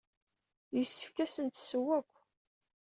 [0.75, 2.13] Yessefk ad asen-tesseww akk.